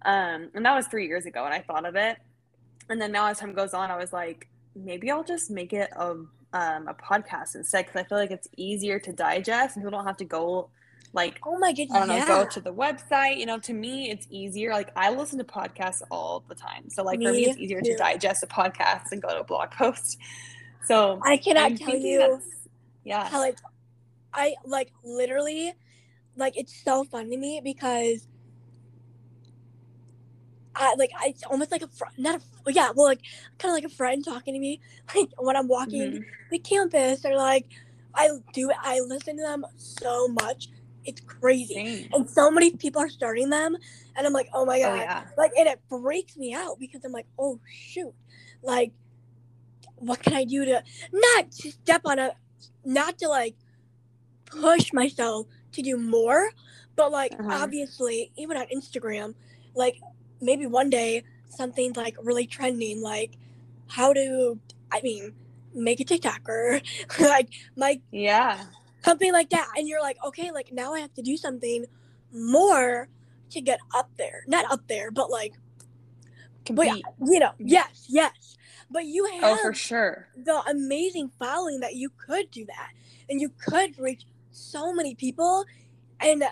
[0.06, 2.16] Um and that was three years ago and I thought of it.
[2.88, 5.90] And then now as time goes on I was like maybe I'll just make it
[5.94, 6.12] a
[6.54, 10.06] um a podcast instead because I feel like it's easier to digest and people don't
[10.06, 10.70] have to go
[11.12, 12.26] like Oh my goodness, I don't know, yeah.
[12.26, 13.38] go to the website.
[13.38, 14.72] You know, to me, it's easier.
[14.72, 17.80] Like I listen to podcasts all the time, so like for me, Me it's easier
[17.80, 17.90] too.
[17.92, 20.18] to digest a podcast than go to a blog post.
[20.86, 22.40] So I cannot I'm tell you
[23.04, 23.58] yeah, how like
[24.32, 25.74] I like literally
[26.36, 28.26] like it's so fun to me because
[30.74, 33.20] I like I it's almost like a friend, not a yeah, well like
[33.58, 34.80] kind of like a friend talking to me
[35.14, 36.24] like when I'm walking Mhm.
[36.50, 37.66] the campus or like
[38.14, 40.68] I do I listen to them so much.
[41.08, 41.82] It's crazy.
[42.14, 43.76] And so many people are starting them
[44.16, 45.24] and I'm like, "Oh my Oh god." yeah.
[45.38, 48.14] Like and it breaks me out because I'm like, "Oh shoot."
[48.62, 48.92] Like
[49.96, 52.32] what can I do to not to step on a
[52.84, 53.56] not to like
[54.46, 56.50] push myself to do more,
[56.96, 57.50] but like Uh-huh.
[57.50, 59.34] obviously even on Instagram,
[59.74, 60.00] like
[60.40, 63.36] maybe one day something's like really trending, like
[63.88, 64.60] how to
[64.92, 65.34] I mean
[65.74, 66.80] make a TikTok or
[67.20, 68.66] like my Yeah.
[69.04, 71.84] Something like that, and you're like, okay, like now I have to do something
[72.32, 73.08] more
[73.50, 75.54] to get up there, not up there, but like
[76.70, 78.56] but yeah, you know, yes, yes.
[78.90, 80.28] But you have Oh, for sure.
[80.36, 82.90] the amazing following that you could do that
[83.30, 85.64] and you could reach so many people
[86.20, 86.42] and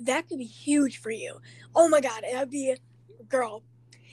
[0.00, 1.40] that could be huge for you
[1.74, 2.76] oh my god it would be
[3.28, 3.62] girl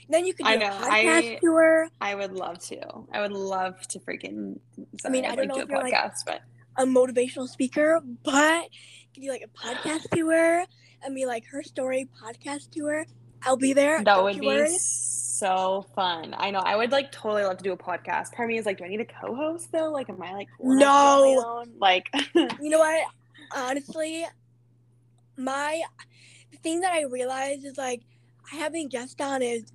[0.10, 2.80] then you could do I a know, podcast I- tour I would love to.
[3.12, 4.60] I would love to freaking.
[5.02, 6.41] Sorry, mean, I don't like know do a you're, like, podcast, but
[6.78, 8.70] a motivational speaker but
[9.14, 10.66] you do like a podcast tour
[11.04, 13.06] and be like her story podcast tour
[13.44, 14.78] i'll be there that would be worry.
[14.78, 16.34] so fun.
[16.38, 16.60] I know.
[16.60, 18.32] I would like totally love to do a podcast.
[18.32, 19.92] Part of me is like, do I need a co-host though?
[19.92, 21.72] Like, am I like cool enough to do it on my own?
[21.78, 22.10] Like,
[22.62, 23.06] you know what
[23.54, 24.26] honestly
[25.38, 25.82] my
[26.52, 28.02] the thing that i realized is like
[28.50, 29.72] having guests on is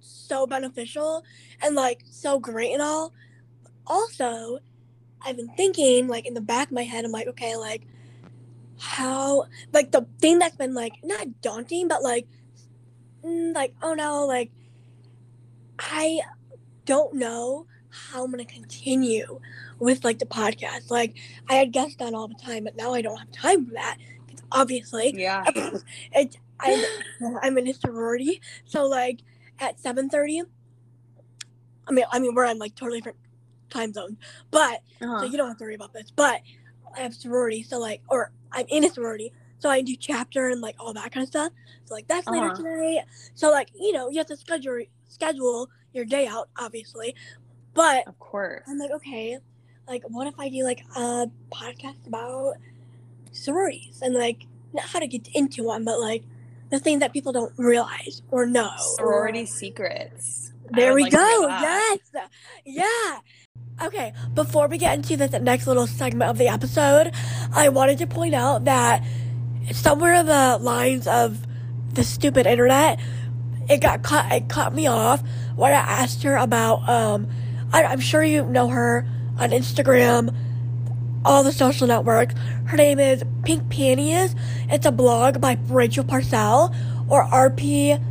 [0.00, 1.24] so beneficial
[1.62, 3.12] and like so great and all
[3.86, 4.58] also
[5.24, 7.82] i've been thinking like in the back of my head i'm like okay like
[8.78, 12.26] how like the thing that's been like not daunting but like
[13.24, 14.50] mm, like oh no like
[15.78, 16.20] i
[16.84, 19.40] don't know how i'm gonna continue
[19.78, 21.16] with like the podcast like
[21.48, 23.98] I had guests on all the time, but now I don't have time for that.
[24.28, 25.44] It's obviously, yeah.
[26.12, 26.84] it's I'm,
[27.42, 29.20] I'm in a sorority, so like
[29.58, 30.42] at seven thirty.
[31.86, 33.18] I mean, I mean we're on like totally different
[33.70, 34.16] time zones,
[34.50, 35.24] but so Uh-huh.
[35.26, 36.10] you don't have to worry about this.
[36.14, 36.40] But
[36.96, 40.60] I have sorority, so like, or I'm in a sorority, so I do chapter and
[40.60, 41.52] like all that kind of stuff.
[41.86, 42.56] So like that's later Uh-huh.
[42.56, 43.04] tonight.
[43.34, 47.14] So like you know you have to schedule schedule your day out, obviously,
[47.74, 48.62] but Of course.
[48.68, 49.38] I'm like, okay,
[49.86, 52.54] like, what if I do like a podcast about
[53.32, 56.24] sororities and like not how to get into one, but like
[56.70, 58.70] the things that people don't realize or know.
[58.74, 60.52] or- Sorority secrets.
[60.70, 61.46] There we like go.
[61.48, 61.98] Yes.
[62.64, 63.18] Yeah.
[63.82, 67.12] Okay, before we get into this next little segment of the episode,
[67.52, 69.04] I wanted to point out that
[69.72, 71.44] somewhere in the lines of
[71.92, 72.98] the stupid internet,
[73.68, 74.32] it got cut.
[74.32, 75.22] It cut me off
[75.56, 76.88] when I asked her about.
[76.88, 77.28] Um,
[77.72, 79.06] I, I'm sure you know her
[79.38, 80.34] on Instagram,
[81.24, 82.34] all the social networks.
[82.66, 84.34] Her name is Pink Peonies.
[84.70, 86.74] It's a blog by Rachel Parcell
[87.08, 88.02] or RP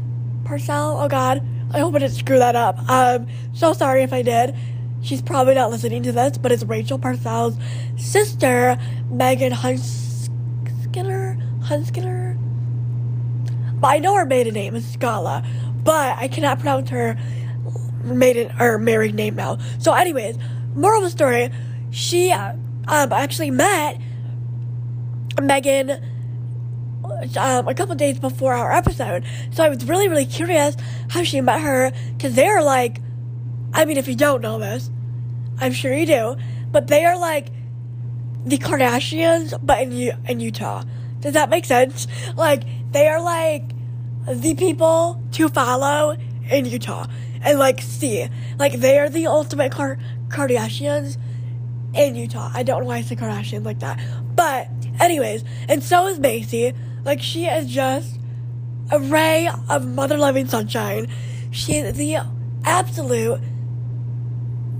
[0.43, 0.99] Parcell.
[0.99, 2.77] Oh God, I hope I didn't screw that up.
[2.89, 4.55] Um, so sorry if I did.
[5.03, 7.57] She's probably not listening to this, but it's Rachel Parcell's
[7.97, 8.77] sister,
[9.09, 11.39] Megan Hunskiller.
[11.63, 12.37] Hunskiller.
[13.79, 15.45] But I know her maiden name is Scala,
[15.83, 17.17] but I cannot pronounce her
[18.03, 19.57] maiden or married name now.
[19.77, 20.37] So, anyways,
[20.73, 21.49] moral of the story:
[21.91, 22.53] she uh,
[22.87, 23.99] um actually met
[25.41, 26.01] Megan
[27.37, 29.23] um, a couple days before our episode.
[29.51, 30.75] So I was really, really curious
[31.09, 32.99] how she met her because they're like,
[33.73, 34.89] I mean, if you don't know this,
[35.59, 36.35] I'm sure you do,
[36.71, 37.49] but they are like
[38.45, 40.83] the Kardashians, but in U- in Utah.
[41.21, 42.07] Does that make sense?
[42.35, 43.63] Like they are like
[44.27, 46.15] the people to follow
[46.49, 47.07] in Utah
[47.41, 48.27] and like see,
[48.59, 51.17] like they are the ultimate Kar- Kardashians
[51.93, 52.51] in Utah.
[52.53, 53.99] I don't know why I say Kardashians like that,
[54.35, 54.67] but
[54.99, 56.75] anyways, and so is Mayci.
[57.05, 58.19] Like she is just
[58.91, 61.07] a ray of mother loving sunshine.
[61.51, 62.17] She is the
[62.65, 63.41] absolute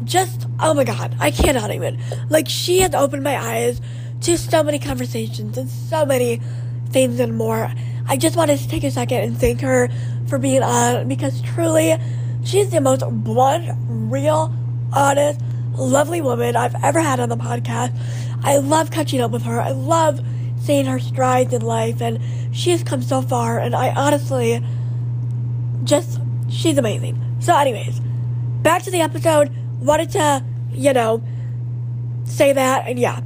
[0.03, 1.99] just oh my god, I cannot even.
[2.29, 3.81] Like she has opened my eyes
[4.21, 6.41] to so many conversations and so many
[6.89, 7.71] things and more.
[8.07, 9.89] I just wanted to take a second and thank her
[10.27, 11.95] for being on because truly
[12.43, 14.53] she's the most blunt, real,
[14.93, 15.39] honest,
[15.73, 17.97] lovely woman I've ever had on the podcast.
[18.43, 19.59] I love catching up with her.
[19.61, 20.21] I love
[20.61, 22.19] seeing her strides in life and
[22.55, 24.63] she has come so far and I honestly
[25.83, 27.19] just she's amazing.
[27.39, 27.99] So anyways,
[28.61, 29.53] back to the episode.
[29.83, 31.21] Wanted to, you know,
[32.23, 33.19] say that and yeah.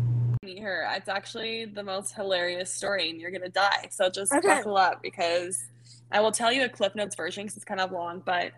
[0.44, 0.88] meet her.
[0.96, 3.88] It's actually the most hilarious story, and you're gonna die.
[3.92, 4.48] So just Okay.
[4.48, 5.66] buckle up because
[6.12, 8.24] I will tell you a Cliff Notes version because it's kind of long.
[8.26, 8.54] But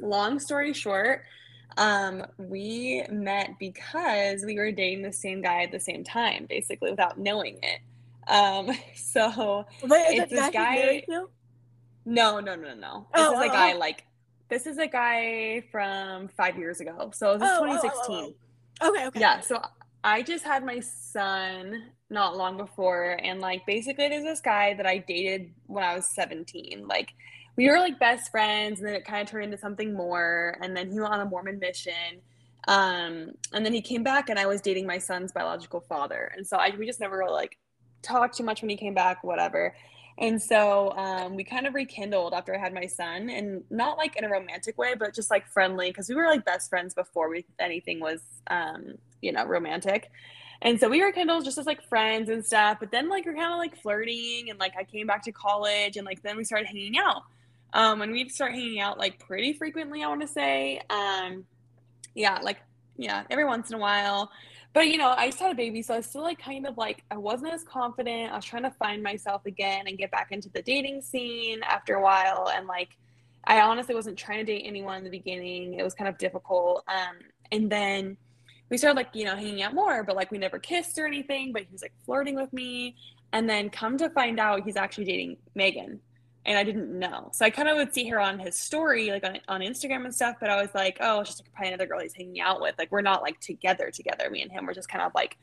[0.00, 1.22] long story short,
[1.76, 6.90] um, we met because we were dating the same guy at the same time, basically
[6.90, 7.80] without knowing it.
[8.26, 11.28] Um, so Wait, It's this guy she's guy- married to?
[12.04, 13.06] No, no, no, no.
[13.14, 13.78] This Oh, is a guy oh.
[13.78, 14.04] like
[14.48, 17.10] this is a guy from five years ago.
[17.14, 18.34] So this is Oh, oh, oh, 2016.
[18.80, 19.20] oh, Okay, okay.
[19.20, 19.60] Yeah, so
[20.04, 24.86] I just had my son not long before, and like basically there's this guy that
[24.86, 26.86] I dated when I was 17.
[26.86, 27.10] Like
[27.56, 30.76] we were like best friends, and then it kind of turned into something more, and
[30.76, 32.22] then he went on a Mormon mission.
[32.66, 36.32] Um, and then he came back and I was dating my son's biological father.
[36.36, 37.56] And so I we just never really like
[38.02, 39.74] talked too much when he came back, whatever.
[40.20, 44.16] And so um, we kind of rekindled after I had my son, and not like
[44.16, 47.30] in a romantic way, but just like friendly because we were like best friends before
[47.30, 50.10] we anything was, um, you know, romantic.
[50.60, 52.78] And so we rekindled just as like friends and stuff.
[52.80, 55.96] But then like we're kind of like flirting, and like I came back to college,
[55.96, 57.22] and like then we started hanging out.
[57.72, 60.80] Um, and we'd start hanging out like pretty frequently, I want to say.
[60.90, 61.44] Um,
[62.16, 62.58] yeah, like
[62.96, 64.32] yeah, every once in a while.
[64.74, 66.76] But you know, I just had a baby, so I was still like kind of
[66.76, 68.32] like I wasn't as confident.
[68.32, 71.94] I was trying to find myself again and get back into the dating scene after
[71.94, 72.50] a while.
[72.54, 72.90] And like
[73.44, 75.74] I honestly wasn't trying to date anyone in the beginning.
[75.74, 76.84] It was kind of difficult.
[76.86, 77.16] Um,
[77.50, 78.16] and then
[78.70, 81.52] we started like, you know, hanging out more, but like we never kissed or anything,
[81.52, 82.94] but he was like flirting with me.
[83.32, 86.00] And then come to find out he's actually dating Megan
[86.46, 87.30] and I didn't know.
[87.32, 90.14] So I kind of would see her on his story, like on, on Instagram and
[90.14, 92.74] stuff, but I was like, oh, just like probably another girl he's hanging out with.
[92.78, 94.30] Like we're not like together together.
[94.30, 95.36] Me and him were just kind of like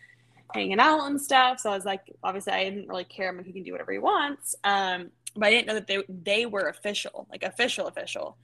[0.53, 1.59] hanging out and stuff.
[1.59, 3.29] So I was like, obviously I didn't really care.
[3.29, 4.55] I mean, he can do whatever he wants.
[4.63, 8.37] Um, but I didn't know that they they were official, like official, official.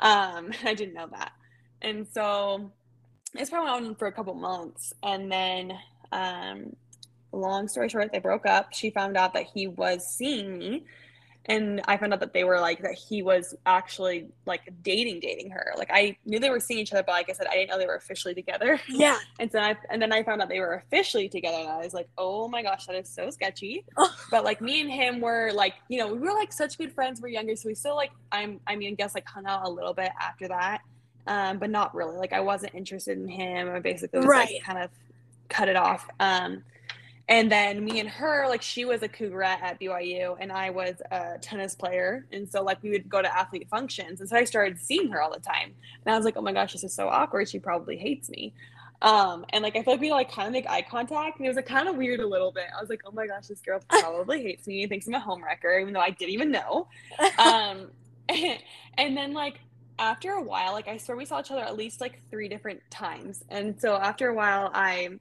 [0.00, 1.32] Um, I didn't know that.
[1.80, 2.72] And so
[3.34, 4.92] it's probably on for a couple months.
[5.02, 5.72] And then
[6.10, 6.76] um
[7.32, 8.74] long story short, they broke up.
[8.74, 10.84] She found out that he was seeing me
[11.46, 15.50] and I found out that they were like that he was actually like dating dating
[15.50, 15.72] her.
[15.76, 17.78] Like I knew they were seeing each other, but like I said, I didn't know
[17.78, 18.80] they were officially together.
[18.88, 19.18] Yeah.
[19.40, 21.94] And so I and then I found out they were officially together, and I was
[21.94, 23.84] like, oh my gosh, that is so sketchy.
[24.30, 27.20] But like me and him were like, you know, we were like such good friends.
[27.20, 29.68] We're younger, so we still like I'm I mean, I guess like hung out a
[29.70, 30.82] little bit after that,
[31.26, 32.16] um, but not really.
[32.16, 33.68] Like I wasn't interested in him.
[33.68, 34.48] I basically just Right.
[34.54, 34.90] like kind of
[35.48, 36.08] cut it off.
[36.20, 36.62] Um,
[37.28, 40.96] and then me and her, like she was a cougarette at BYU and I was
[41.10, 42.26] a tennis player.
[42.32, 44.20] And so like we would go to athlete functions.
[44.20, 45.74] And so I started seeing her all the time.
[46.04, 47.48] And I was like, oh my gosh, this is so awkward.
[47.48, 48.52] She probably hates me.
[49.02, 51.48] Um, and like I feel like we like kind of make eye contact and it
[51.48, 52.66] was like kind of weird a little bit.
[52.76, 55.20] I was like, oh my gosh, this girl probably hates me and thinks I'm a
[55.20, 56.88] homewrecker, even though I didn't even know.
[57.38, 57.88] Um
[58.28, 59.60] and then like
[59.98, 62.80] after a while, like I swear we saw each other at least like three different
[62.90, 63.44] times.
[63.48, 65.18] And so after a while I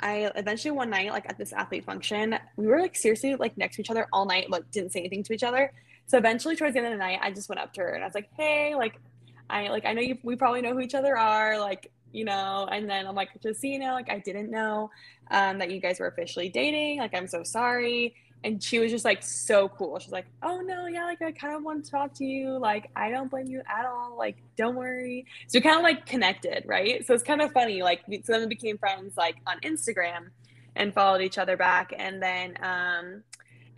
[0.00, 3.76] I eventually one night, like at this athlete function, we were like seriously like next
[3.76, 5.72] to each other all night, like didn't say anything to each other.
[6.06, 8.04] So eventually towards the end of the night, I just went up to her and
[8.04, 9.00] I was like, Hey, like
[9.48, 12.68] I like I know you we probably know who each other are, like, you know,
[12.70, 14.90] and then I'm like, just so you know, like I didn't know
[15.30, 16.98] um that you guys were officially dating.
[16.98, 18.14] Like I'm so sorry.
[18.44, 19.98] And she was just like so cool.
[19.98, 22.58] She's like, Oh no, yeah, like I kind of want to talk to you.
[22.58, 24.16] Like, I don't blame you at all.
[24.16, 25.26] Like, don't worry.
[25.48, 27.04] So we kind of like connected, right?
[27.06, 27.82] So it's kind of funny.
[27.82, 30.28] Like, so then we became friends like on Instagram
[30.76, 31.92] and followed each other back.
[31.96, 33.22] And then, um,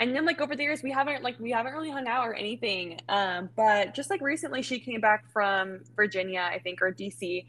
[0.00, 2.34] and then like over the years, we haven't like we haven't really hung out or
[2.34, 3.00] anything.
[3.08, 7.46] Um, but just like recently, she came back from Virginia, I think, or DC,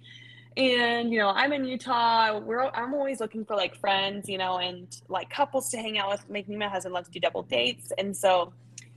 [0.59, 2.37] and you know i'm in utah.
[2.37, 6.09] We're i'm always looking for like friends you know and like couples to hang out
[6.09, 7.91] with making my husband love to do double dates.
[7.97, 8.53] And so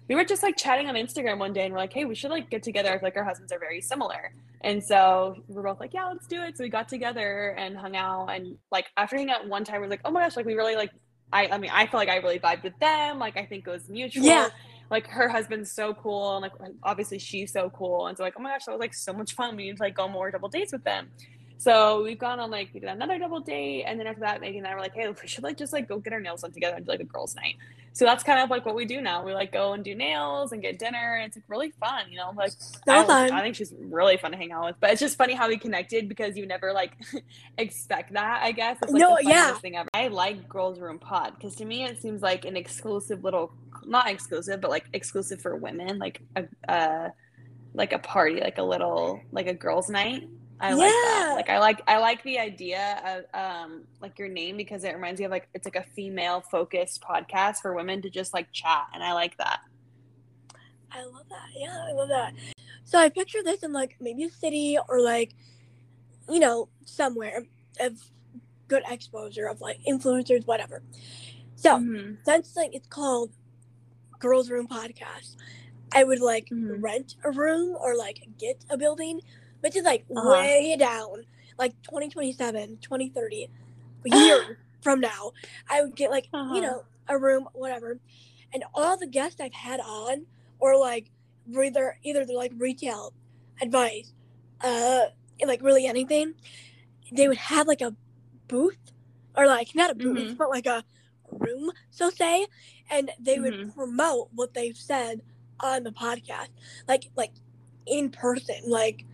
[0.09, 2.31] we were just like chatting on instagram one day and we're like hey we should
[2.31, 4.35] like get together I feel like our husbands are very similar.
[4.63, 6.59] And so we we're both like yeah let's do it.
[6.59, 8.27] So we got together and hung out.
[8.27, 10.55] And like after hanging out one time we are like oh my gosh like we
[10.55, 10.91] really like
[11.33, 13.21] i i mean i feel like i really vibed with them.
[13.21, 14.25] Like i think it was mutual.
[14.25, 14.49] Yeah.
[14.91, 18.09] like her husband's so cool and like obviously she's so cool.
[18.09, 19.57] And so like oh my gosh that was like so much fun.
[19.57, 21.09] We need to like go more double dates with them
[21.63, 24.59] so we've gone on like we did another double date and then after that Megan
[24.59, 26.51] and I were like hey we should like just like go get our nails done
[26.51, 27.55] together and do like a girls night.
[27.93, 29.23] So that's kind of like what we do now.
[29.25, 32.17] We like go and do nails and get dinner and it's like really fun you
[32.17, 32.33] know?
[32.35, 33.31] Like So I, fun.
[33.31, 35.57] I think she's really fun to hang out with but it's just funny how we
[35.57, 36.97] connected because you never like
[37.59, 38.79] expect that I guess.
[38.83, 39.55] It's like No, the yeah.
[39.55, 39.89] thing ever.
[39.95, 43.53] I like Girls Room Pod because to me it seems like an exclusive little
[43.87, 47.09] not exclusive but like exclusive for women like a uh
[47.75, 50.29] like a party like a little like a girls night
[50.63, 51.33] I like that.
[51.35, 55.19] Like I like I like the idea of um like your name because it reminds
[55.19, 58.87] me of like it's like a female focused podcast for women to just like chat
[58.95, 59.61] and I like that.
[60.93, 61.49] I love that.
[61.55, 62.35] Yeah, I love that.
[62.85, 65.35] So I picture this in like maybe a city or like,
[66.29, 67.45] you know, somewhere
[67.81, 67.99] of
[68.69, 70.83] good exposure of like influencers, whatever.
[71.57, 72.19] So Mhm.
[72.25, 73.33] since like it's called
[74.19, 75.37] Girls Room Podcast,
[75.95, 76.83] I would like Mhm.
[76.83, 79.21] rent a room or like get a building,
[79.63, 80.29] which is like Uh-huh.
[80.31, 81.25] way down,
[81.59, 83.49] like 2027, 2030,
[84.05, 85.33] a year from now.
[85.71, 86.55] I would get like, Uh-huh.
[86.55, 87.99] you know, a room, whatever.
[88.53, 90.27] And all the guests I've had on
[90.59, 91.11] or like
[91.51, 93.13] either either they're like retail
[93.61, 94.13] advice,
[94.61, 95.07] uh,
[95.47, 96.35] like really anything,
[97.13, 97.95] they would have like a
[98.49, 98.79] booth
[99.37, 100.37] or like not a booth, Mhm.
[100.39, 100.85] but like a
[101.31, 102.47] room, so say,
[102.91, 103.75] and they would Mhm.
[103.75, 105.23] promote what they've said
[105.61, 106.49] on the podcast,
[106.89, 107.33] like like
[107.87, 109.05] in person, like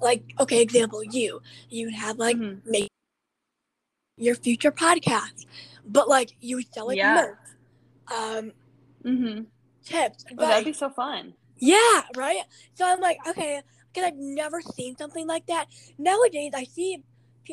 [0.00, 2.60] like okay, example, you you would have like Mhm.
[2.66, 2.88] make
[4.16, 5.46] your future podcast,
[5.86, 7.14] but like you would sell like Yeah.
[7.14, 7.38] merch,
[8.12, 8.52] um,
[9.04, 9.46] Mhm.
[9.84, 11.34] tips, Oh, that'd be so fun.
[11.58, 12.42] Yeah, right.
[12.74, 15.66] So I'm like, okay, because I've never seen something like that.
[15.98, 17.02] Nowadays, I see,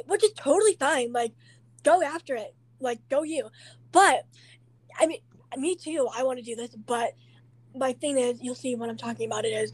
[0.06, 1.12] which is totally fine.
[1.12, 1.34] Like,
[1.84, 2.56] go after it.
[2.80, 3.50] Like, go you.
[3.92, 4.26] But
[5.00, 5.20] I mean,
[5.58, 6.08] me too.
[6.14, 7.14] I want to do this, but
[7.76, 9.46] my thing is, you'll see what I'm talking about.
[9.46, 9.72] It is,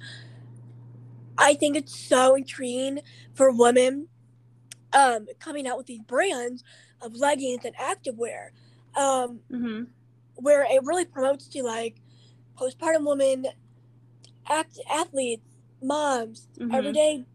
[1.37, 2.99] I think it's so intriguing
[3.33, 4.07] for women,
[4.93, 6.63] um, coming out with these brands
[7.01, 8.49] of leggings and activewear,
[8.95, 9.87] um, Mhm.
[10.35, 12.01] where it really promotes to like
[12.55, 13.47] postpartum women,
[14.47, 15.47] act athletes,
[15.81, 16.75] moms, Mhm.
[16.75, 17.25] everyday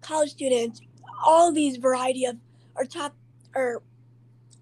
[0.00, 0.80] college students,
[1.24, 2.36] all these variety of
[2.74, 3.14] or top
[3.54, 3.82] or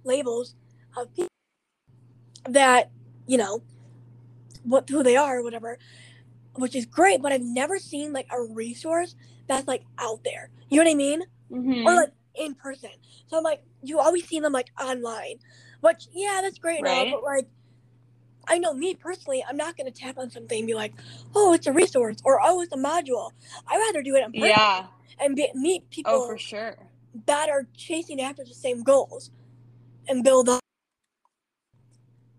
[0.04, 0.54] labels
[0.96, 1.28] of people
[2.48, 2.90] that
[3.26, 3.62] you know
[4.64, 5.78] what who they are or whatever,
[6.60, 7.20] which is great.
[7.22, 9.14] But I've never seen like a resource
[9.48, 10.50] that's like out there.
[10.68, 11.22] You know what I mean?
[11.50, 11.84] Mhm.
[11.86, 12.90] Or like in person.
[13.26, 15.38] So I'm like, you always see them like online,
[15.80, 17.10] which yeah, that's great, Right.
[17.10, 17.48] but like.
[18.48, 20.92] I know me personally, I'm not gonna tap on something and be like,
[21.36, 23.30] "Oh, it's a resource" or "Oh, it's a module."
[23.68, 24.86] I would rather do it in person yeah.
[25.20, 26.76] and be, meet people Oh, for sure.
[27.26, 29.30] that are chasing after the same goals
[30.08, 30.60] and build up.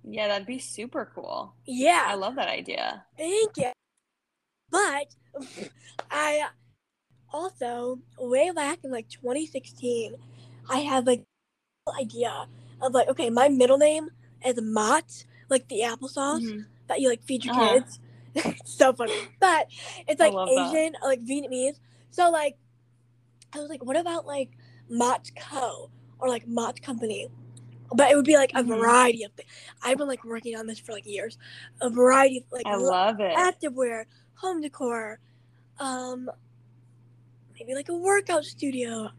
[0.04, 1.54] Yeah, that'd be super cool.
[1.66, 3.06] Yeah, I love that idea.
[3.18, 3.72] thank you.
[4.72, 5.16] But
[6.12, 6.48] I
[7.32, 10.16] also way back in like 2016,
[10.70, 11.24] I had like
[12.00, 12.48] idea
[12.82, 14.10] of like, okay, my middle name
[14.46, 16.66] is Mott, like the applesauce Mhm.
[16.88, 17.74] that you like feed your Uh-huh.
[17.76, 18.00] kids.
[18.36, 19.68] it's so funny, but
[20.08, 20.34] it's like.
[20.50, 21.80] Asian, like Vietnamese.
[22.12, 22.58] So like,
[23.54, 24.52] I was like, what about like
[24.90, 27.28] Mott Co or like Mott Company?
[27.94, 28.68] But it would be like a Mhm.
[28.68, 29.50] variety of things.
[29.84, 31.38] I've been like working on this for like years.
[31.82, 33.36] A variety of like I lo- love it.
[33.36, 34.06] activewear,
[34.36, 35.20] home decor,
[35.80, 36.30] um,
[37.58, 39.10] maybe like a workout studio.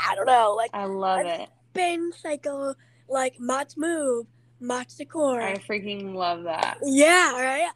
[0.00, 1.48] I don't know, like I love it.
[1.70, 2.74] spin cycle,
[3.08, 4.26] like Mott's Move,
[4.60, 5.40] Mott's Decor.
[5.42, 6.78] I freaking love that.
[6.82, 7.70] Yeah, right.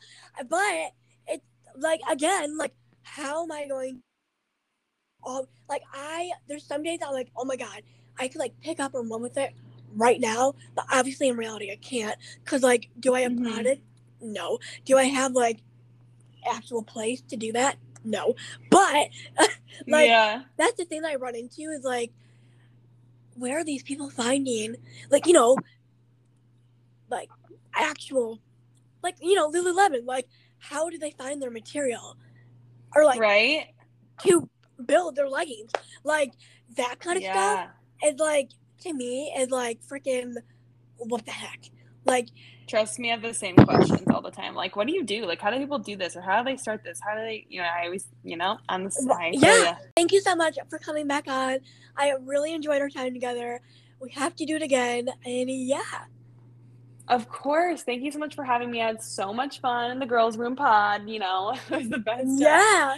[0.49, 0.93] But
[1.27, 1.45] it's
[1.77, 4.01] like again, like how am I going?
[5.25, 7.83] Oh, like I there's some days I'm like, oh my god,
[8.19, 9.53] I could like pick up and run with it
[9.95, 12.17] right now, but obviously in reality I can't.
[12.45, 13.53] Cause like, do I have Mhm.
[13.53, 13.83] product?
[14.21, 14.59] No.
[14.85, 15.61] Do I have like
[16.51, 17.77] actual place to do that?
[18.05, 18.35] No.
[18.71, 19.09] But
[19.89, 20.43] like yeah.
[20.57, 22.13] that's the thing that I run into is like,
[23.35, 24.77] where are these people finding,
[25.11, 25.57] like, you know,
[27.11, 27.31] like
[27.75, 28.41] actual,
[29.03, 30.29] like, you know, Lululemon, like,
[30.59, 32.17] how do they find their material?
[32.95, 33.67] Or like right?
[34.25, 34.49] to
[34.85, 35.71] build their leggings?
[36.05, 36.33] Like,
[36.77, 37.69] that kind of stuff
[38.03, 38.09] Yeah.
[38.11, 38.51] is like,
[38.83, 40.35] to me, is like freaking,
[40.97, 41.71] what the heck?
[42.05, 42.29] Like,
[42.71, 44.55] Trust me, I have the same questions all the time.
[44.55, 45.27] Like, what do you do?
[45.27, 46.15] Like, how do people do this?
[46.15, 47.01] Or how do they start this?
[47.05, 49.35] How do they, you know, I always, you know, on the side.
[49.35, 49.75] yeah.
[49.97, 51.59] thank you so much for coming back on.
[51.97, 53.61] I really enjoyed our time together.
[54.01, 55.09] We have to do it again.
[55.25, 55.81] And yeah.
[57.09, 57.83] Of course.
[57.83, 58.81] Thank you so much for having me.
[58.81, 61.09] I had so much fun in the girls' room pod.
[61.09, 62.23] You know, it was the best.
[62.23, 62.39] time.
[62.39, 62.97] Yeah.